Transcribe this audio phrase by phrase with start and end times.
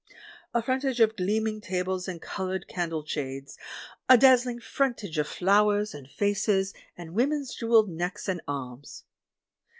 [0.55, 3.55] A front age of gleaming tables and coloured candle shades—
[4.09, 9.03] a dazzling frontage of flowers, and faces, and women's jewelled necks and arms.